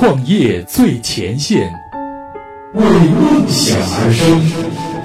[0.00, 1.58] 创业最前线，
[2.72, 4.97] 为梦想而生。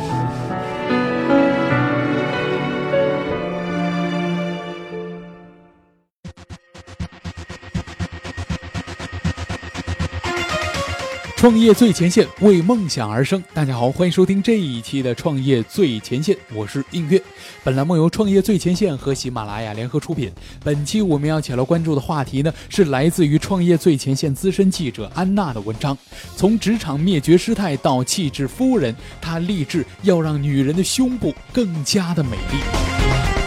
[11.44, 13.44] 创业最前线，为梦想而生。
[13.54, 17.22] 大家好，欢迎收听这一期的创业最前线，我是映月。
[17.66, 20.32] 本栏目由创业最前线和喜马拉雅联合出品。
[20.64, 25.98] 本期我们要起来关注的话题呢，是来自于创业最前线资深记者安娜的文章。
[26.38, 33.43] 从职场灭绝师太到气质夫人，她立志要让女人的胸部更加的美丽。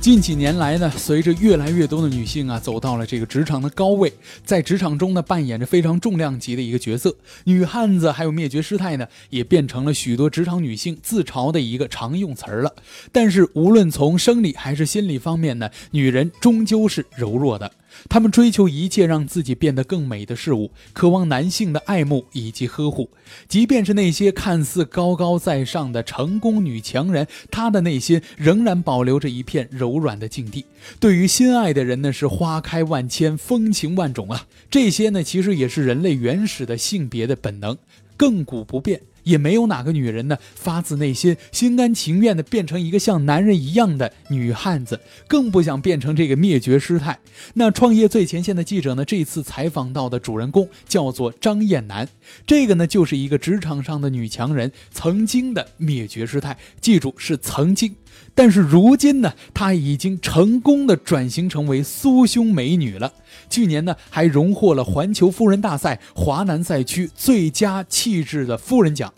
[0.00, 4.10] 近几年来呢，随着越来越多的女性啊走到了这个职场的高位，
[4.46, 7.14] 在职场中呢扮演着非常重量级的一个角色，
[7.44, 12.74] 女汉子还有灭绝师太呢，也变成了许多职场女性自嘲的一个常用词儿了。
[13.12, 17.70] 但是无论从生理还是心理方面呢，女人终究是柔弱的。
[18.08, 23.10] 他们追求一切让自己变得更美的事物，渴望男性的爱慕以及呵护。
[23.48, 30.64] 即便是那些看似高高在上的成功女强人，她的内心仍然保留着一片柔软的境地。
[30.98, 34.46] 对于心爱的人呢，是花开万千，风情万种啊。
[34.70, 37.76] 这些呢，其实也是人类原始的性别的本能，
[38.18, 39.00] 亘古不变。
[39.24, 47.18] 也没有哪个女人呢，发自内心、心甘情愿地变成一个像男人一样的女汉子，更不想变成这个灭绝师太。
[47.54, 52.08] 那创业最前线的记者呢，这次采访到的主人公叫做张艳楠，
[52.46, 57.94] 这个呢就是一个职场上的女强人，曾经的灭绝师太，记住是曾经。
[58.42, 63.12] 但是如今呢，她已经成功的转型成为酥胸美女了。
[63.50, 69.12] 去年呢，还荣获了环球夫人大赛华南赛区最佳气质的夫人奖。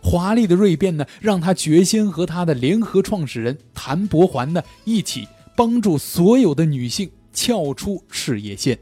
[0.00, 5.26] 华丽的锐变呢，让她决心和她的联合创始人谭博环呢一起
[5.56, 8.78] 帮助所有的女性跳出事业线。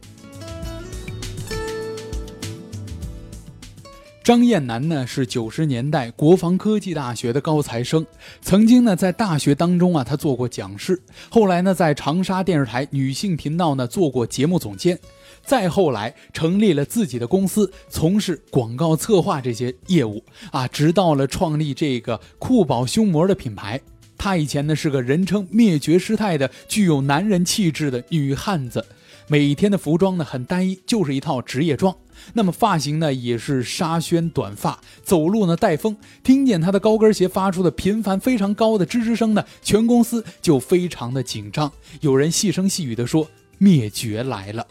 [4.27, 8.05] 张艳楠呢是九十年代国防科技大学的高材生，
[8.43, 11.01] 曾经呢在大学当中啊，他做过讲师，
[11.31, 14.99] 后来呢在长沙电视台女性频道呢做过节目总监，
[15.45, 20.21] 再后来成立了自己的公司，从事广告策划这些业务
[20.51, 23.81] 啊，直到了创立这个酷宝胸膜的品牌。
[24.19, 28.85] 她以前呢是个人称灭绝师太的具有男人气质的女汉子，
[29.29, 31.95] 每天的服装呢很单一，就是一套职业装。
[32.35, 35.97] 那么发型呢，也是沙宣短发，走路呢带风。
[36.23, 41.71] 听见他的高跟鞋发出的频繁、非常高的吱吱声呢，全公司就非常的紧张。
[42.01, 43.29] 有人细声细语的说
[43.59, 44.67] ：“灭绝来了。”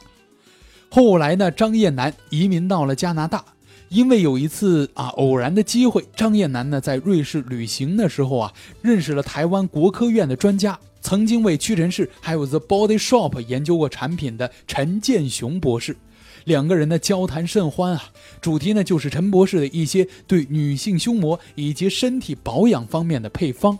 [0.89, 3.43] 后来呢，张燕南移民到了加拿大，
[3.89, 15.97] 因为有一次啊偶然的机会，张燕南呢在瑞士旅行的时候啊，认识了台湾国科院的专家，曾经为屈臣氏还有 The Body Shop 研究过产品的陈建雄博士。
[16.45, 18.03] 两个人的交谈甚欢啊，
[18.39, 23.77] 主题呢就是陈博士的一些对女性胸膜以及身体保养方面的配方。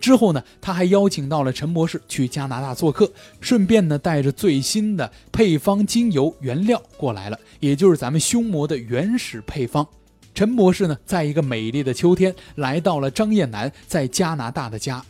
[0.00, 3.10] 之后呢，他还邀请到了陈博士去加拿大做客，
[3.40, 9.86] 顺便呢带着最新的配方精油原料过来了，也就是咱们胸膜的原始配方。
[10.34, 15.02] 陈博士呢，在一个美丽的秋天来到了张艳楠在加拿大的家，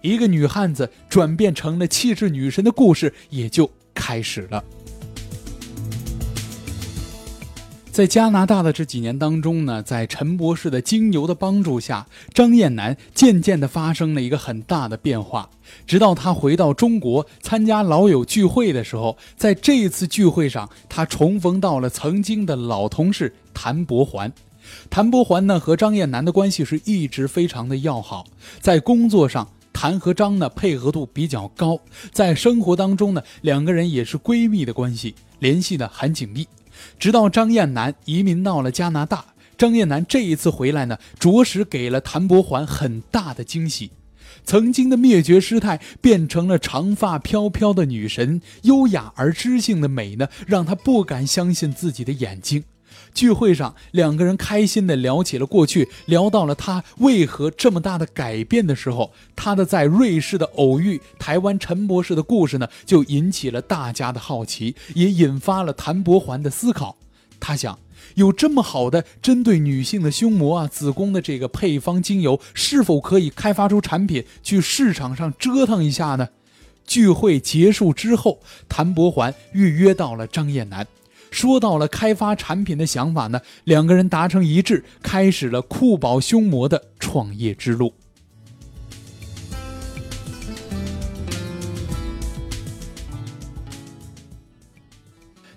[0.00, 4.64] 一个女汉子转变成了气质女神的故事也就开始了。
[7.92, 15.50] 在加拿大的这几年当中呢，在陈博士的精油的帮助下，张艳楠渐渐地发生了一个很大的变化。
[15.86, 24.32] 直到他回到中国参加老友聚会的时候，在这次聚会上，他重逢到了曾经的老同事谭博环。
[24.88, 28.24] 谭博环呢和张艳楠的关系是一直非常的要好，
[28.60, 31.80] 在工作上，谭和张呢配合度比较高，
[32.12, 36.46] 在生活当中呢，两个人也是闺蜜的关系，联系的很紧密。
[36.98, 39.26] 直到张燕南移民到了加拿大，
[39.58, 43.90] 张燕南这一次回来呢，着实给了谭伯环很大的惊喜。
[44.44, 52.64] 曾经的灭绝师太变成了长发飘飘的女神，优雅而知性的美呢，让她不敢相信自己的眼睛。
[53.14, 66.96] 聚会上，两个人开心地聊起了过去，聊到了他为何这么大的改变的时候，他的在瑞士的偶遇台湾陈博士的故事呢，就引起了大家的好奇，也引发了谭博环的思考。
[67.38, 67.78] 他想，
[68.14, 76.28] 有这么好的针对女性的胸膜啊、子宫的这个配方精油，是否可以开发出产品去市场上折腾一下呢？
[76.86, 80.86] 聚会结束之后，谭博环预约到了张艳南。
[81.30, 87.94] 说到了开发产品的想法呢，两个人达成一致，开始了酷宝胸膜的创业之路。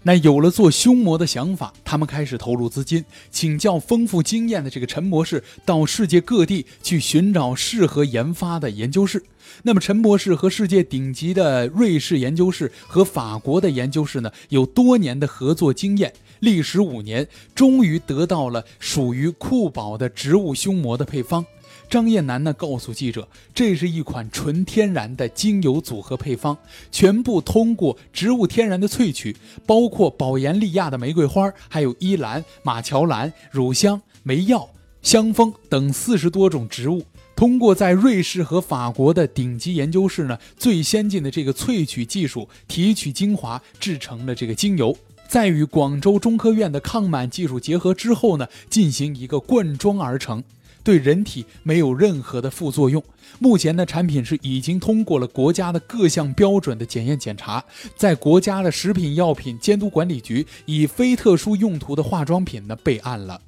[0.06, 9.24] 那有了做胸膜的想法，他们开始投入资金，请教丰富经验的这个陈博士到世界各地去寻找适合研发的研究室。
[9.62, 17.26] 那么陈博士和世界顶级的瑞士研究室和法国的研究室呢，有多年的合作经验，历时五年，
[17.56, 21.46] 终于得到了属于酷宝的植物胸膜的配方。
[21.90, 26.58] 张燕南呢告诉记者，这是一款纯天然的精油组合配方，
[26.92, 29.36] 全部通过植物天然的萃取，
[29.66, 34.70] 包括保研利亚的玫瑰花，还有依兰、马乔兰、乳香、梅药、
[35.02, 37.04] 香蜂等四十多种植物，
[37.36, 44.98] 通过在瑞士和法国的顶级研究室呢最先进的这个萃取技术提取精华，制成了这个精油，
[45.28, 50.44] 在与广州中科院的抗螨技术结合之后呢，进行一个灌装而成。
[50.84, 53.02] 对人体没有任何的副作用。
[53.40, 57.64] 目前呢，产品是已经通过了国家的各项标准的检验检查，
[57.96, 63.40] 在国家的食品药品监督管理局以非特殊用途的化妆品呢备案了。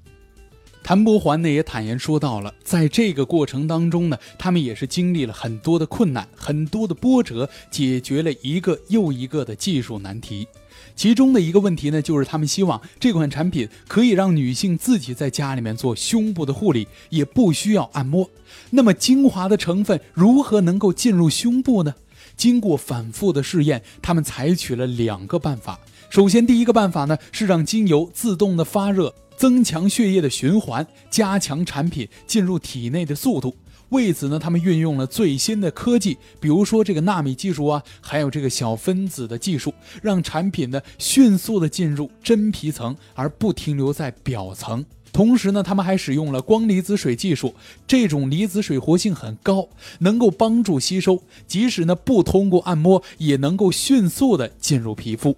[0.81, 10.47] 谭博环呢也坦言说到了，在这个过程当中呢，他们也是经历了很多的困难，很多的波折，解决了一个又一个的技术难题。
[10.95, 18.29] 其中的一个问题呢，就是他们希望这款产品可以让女性自己在家里面做胸部的护理，也不需要按摩。
[18.69, 21.93] 那么精华的成分如何能够进入胸部呢？
[22.37, 25.79] 经过反复的试验，他们采取了两个办法。
[26.09, 33.55] 首先，第一个办法呢是让精油自动的发热，增强血液的循环，加强产品进入体内的速度。
[33.89, 44.83] 为此呢，他们运用了最新的科技，比如说这个纳米技术啊，还有这个小分子的技术，让产品呢迅速的进入真皮层，而不停留在表层。
[45.13, 47.53] 同时呢，他们还使用了光离子水技术，
[47.87, 55.37] 这种离子水活性很高，能够帮助吸收，即使呢不通过按摩，也能够迅速的进入皮肤。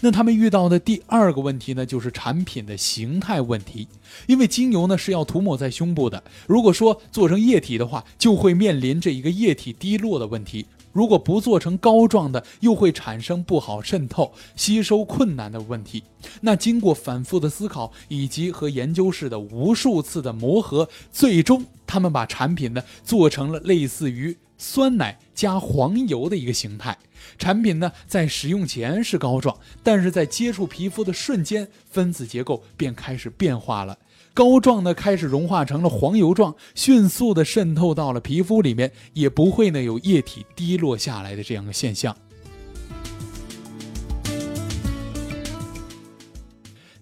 [0.00, 3.88] 那他们遇到的第二个问题呢，就是产品的形态问题。
[4.26, 16.02] 因为精油呢是要涂抹在胸部的，如果说做成液体的话，就会面临着一个液体滴落的问题；如果不做成膏状的，又会产生不好渗透、吸收困难的问题。
[16.40, 24.36] 那经过反复的思考，以及和研究室的无数次的磨合，最终他们把产品呢做成了类似于。
[24.60, 26.98] 酸奶加黄油的一个形态
[27.38, 33.98] 产品呢，在使用前是膏状，但是在接触皮肤的瞬间，分子结构便开始变化了。
[34.34, 42.16] 膏状呢开始融化成了黄油状，迅速的渗透到了皮肤里面，也不会呢有液体滴落下来的这样的现象。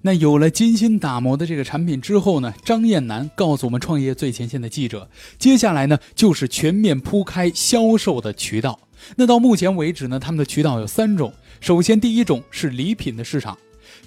[0.01, 8.79] 那有了精心打磨的这个产品之后呢，张燕南告诉我们创业最前线的记者，接下来呢就是全面铺开销售的渠道。
[9.15, 11.33] 那到目前为止呢，他们的渠道有三种。
[11.61, 13.57] 首先，第一种是礼品的市场，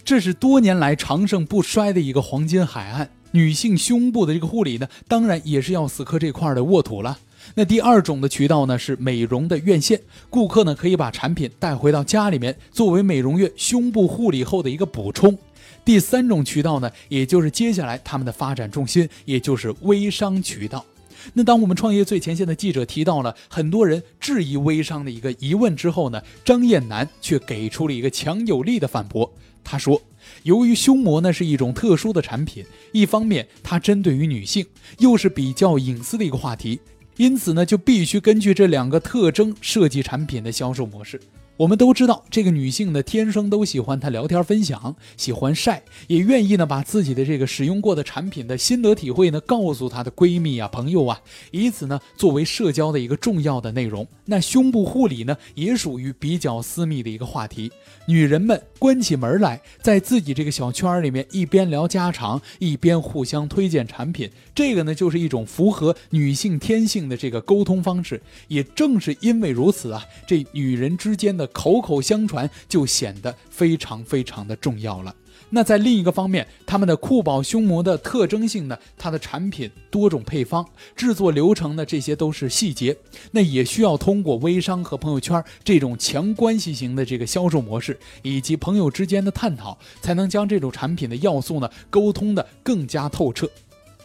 [0.03, 3.09] 这是多年来长盛不衰的一个黄金海岸。
[3.31, 7.19] 女性胸部的这个护理呢，当然也是要死磕这块的沃土了。
[7.55, 15.37] 那第二种的渠道呢是美容的院线，顾客呢可以把产品带回到家里面，作为美容院胸部护理后的一个补充。
[15.85, 20.83] 第三种渠道呢，也就是接下来他们的发展重心，也就是微商渠道。
[21.33, 29.33] 那当我们创业最前线的记者提到了很多人质疑微商的一个疑问之后呢，张燕南却给出了一个强有力的反驳。
[29.63, 30.01] 他说，
[30.43, 34.65] 由于胸膜呢是一种特殊的产品，一方面它针对于女性，
[34.97, 36.79] 又是比较隐私的一个话题，
[37.17, 41.19] 因此呢就必须根据这两个特征设计产品的销售模式。
[41.59, 51.19] 我们都知道，这个女性呢，天生都喜欢她聊天分享，喜欢晒，也愿意呢把自己的这个使用过的产品的心得体会呢告诉她的闺蜜啊、朋友啊，
[51.51, 54.07] 以此呢作为社交的一个重要的内容。
[54.23, 57.69] 那胸部护理呢，也属于比较私密的一个话题。
[58.07, 68.21] 女人们关起门来，在自己这个小圈里面一边聊家常，一边互相推荐产品，这个呢就是一种符合女性天性的这个沟通方式。
[68.47, 71.48] 也正是因为如此啊，这女人之间的。
[71.53, 75.15] 口口相传就显得非常非常的重要了。
[75.51, 80.63] 那在另一个方面，他们的酷宝胸膜的特征性呢，它的产品多种配方、
[80.95, 82.95] 制作流程呢，这些都是细节。
[83.31, 93.49] 那也需要通过微商和朋友圈这种强关系型的这个销售模式，以及朋友之间的探讨，才能将这种产品的要素呢沟通的更加透彻。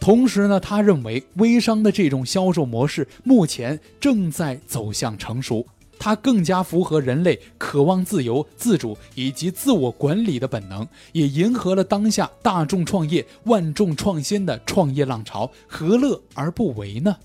[0.00, 5.66] 同时呢，他认为微商的这种销售模式目前正在走向成熟。
[5.98, 17.16] 它更加符合人类渴望自由、自主以及自我管理的本能，也迎合了当下大众创业、万众创新的创业浪潮，何乐而不为呢？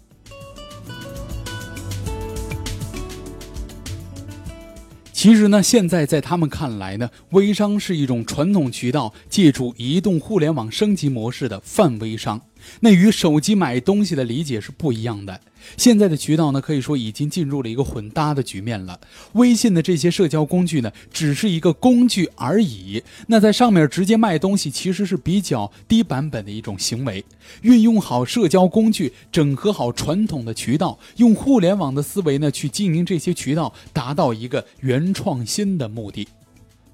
[5.12, 12.40] 其实呢，现在在他们看来呢，微商是一种传统渠道借助移动互联网升级模式的泛微商。
[12.82, 15.42] 那与手机买东西的理解是不一样的。
[15.76, 19.00] 现在的渠道呢，可以说已经进入了一个混搭的局面了。
[19.34, 23.04] 微信的这些社交工具呢，只是一个工具而已。
[23.28, 27.24] 那在上面直接卖东西，其实是比较低版本的一种行为。
[27.62, 36.28] 运用好社交工具，整合好传统的渠道，用互联网的思维呢去经营这些渠道，达到一个原创新的目的。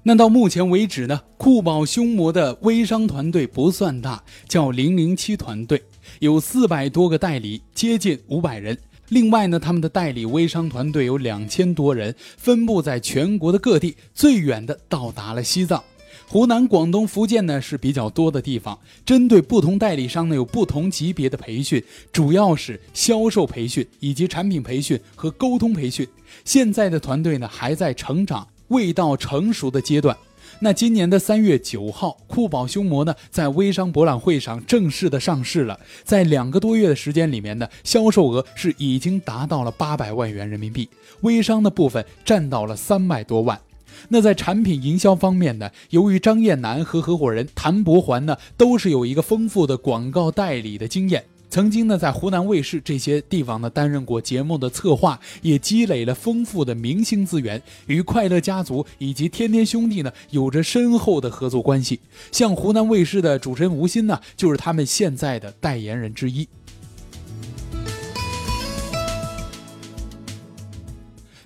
[0.08, 5.82] 那到目前为止呢，酷宝凶魔的微商团队不算大，叫零零七团队，
[6.20, 8.78] 有四百多个代理，接近五百人。
[9.08, 15.82] 另外呢，他们的代理微商团队有两千多人，分布在全国的各地，最远的到达了西藏、
[16.28, 18.78] 湖南、广东、福建呢是比较多的地方。
[19.04, 21.82] 针对不同代理商呢，有不同级别的培训，
[22.12, 26.06] 主要是销售培训以及产品培训和沟通培训。
[26.44, 28.46] 现在的团队呢还在成长。
[28.68, 30.16] 未到成熟的阶段。
[30.60, 35.78] 那今年的三月九号，酷宝凶魔呢在微商博览会上正式的上市了。
[36.02, 40.88] 在两个多月的时间里面呢，销售额是已经达到了八百万元人民币，
[41.20, 43.60] 微商的部分占到了三百多万。
[44.08, 51.24] 那在产品营销方面呢，由于张燕南和合伙人谭博环呢都是有一个丰富的广告代理的经验。
[51.56, 61.98] 曾经呢，在湖南卫视这些地方呢担任过节目的策划，也积累了丰富的明星资源，与快乐家族以及天天兄弟呢有着深厚的合作关系。
[62.30, 66.46] 像湖南卫视的主持人吴昕呢，就是他们现在的代言人之一。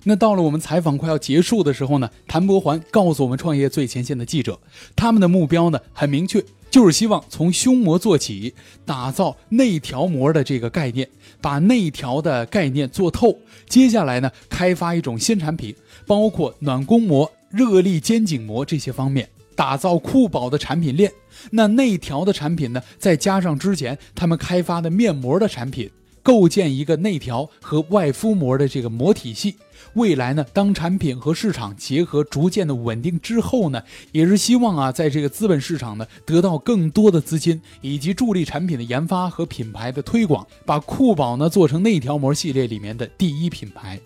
[0.02, 4.58] 那到了我们采访快要结束的时候呢，谭博环告诉我们创业最前线的记者，
[4.96, 6.44] 他们的目标呢很明确。
[6.70, 8.54] 就是希望从胸膜做起，
[8.86, 11.08] 打造内调膜的这个概念，
[11.40, 13.36] 把内调的概念做透。
[13.68, 15.74] 接下来呢，开发一种新产品，
[16.06, 21.10] 包括暖宫膜、热力肩颈膜这些方面，打造酷宝的产品链。
[21.50, 25.90] 那内调的产品呢，再加上之前他们开发的面膜的产品。
[26.22, 29.56] 构建一个内调和外敷膜的这个膜体系，
[29.94, 43.98] 未来呢，当产品和市场结合逐渐的稳定之后呢，也是希望啊，在这个资本市场呢得到更多的资金，以及助力产品的研发和品牌的推广，把酷宝呢做成内调膜系列里面的第一品牌。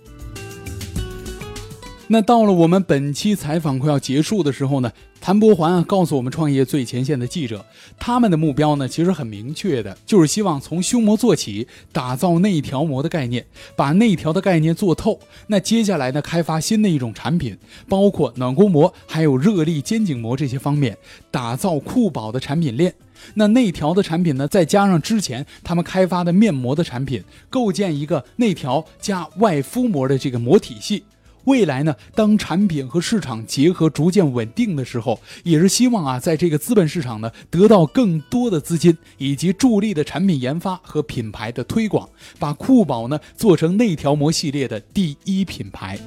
[2.07, 4.93] 那到了我们本期采访快要结束的时候呢，
[5.25, 7.65] 谭博环啊告诉我们创业最前线的记者，
[7.99, 15.19] 他们的目标呢其实很明确的，就是希望从胸膜做起，打造内调膜的概念，把内调的概念做透。
[15.47, 17.57] 那接下来呢，开发新的一种产品，
[17.89, 20.95] 包括暖宫膜，还有热力肩颈膜这些方面，
[21.31, 22.93] 打造酷宝的产品链。
[23.33, 31.03] 那内调的产品呢，再加上之前他们开发的面膜的产品，构建一个内调加外敷膜的这个膜体系。
[31.45, 42.09] 未来呢，当产品和市场结合逐渐稳定的时候，也是希望啊，在这个资本市场呢，得到更多的资金，以及助力的产品研发和品牌的推广，
[42.39, 45.99] 把酷宝呢做成内调膜系列的第一品牌。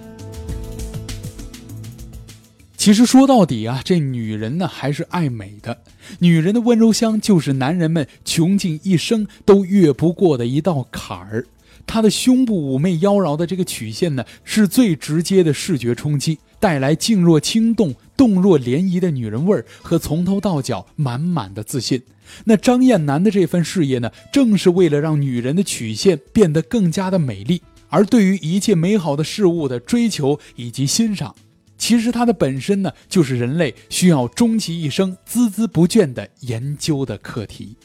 [2.75, 5.77] 其实说到底啊，这女人呢还是爱美的，
[6.19, 11.45] 女人的温柔乡就是男人们穷尽一生都越不过的一道坎儿。
[11.87, 22.03] 她的胸部妩媚妖娆的这个曲线呢，是最直接的视觉冲击，带来静若轻动、动若涟漪的女人味儿和从头到脚满满的自信。
[22.43, 27.61] 那张燕南的这份事业呢，正是为了让女人的曲线变得更加的美丽。
[27.89, 31.33] 而对于一切美好的事物的追求以及欣赏，
[31.77, 37.77] 其实它的本身呢，就是人类需要终其一生孜孜不倦的研究的课题。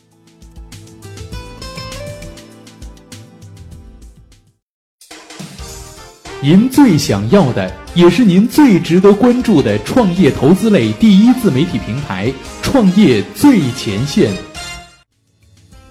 [6.45, 14.29] 您最想要的，也是您最值得关注的创业投资类第一自媒体平台——创业最前线。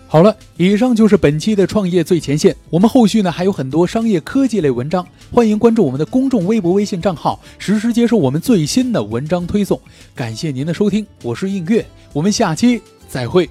[0.09, 2.53] 好了，以上就是本期的创业最前线。
[2.69, 9.79] 我们后续呢还有很多商业科技类文章，欢迎关注我们的公众微博、微信账号，实时接收我们最新的文章推送。
[10.13, 13.49] 感谢您的收听，我是映月，我们下期再会。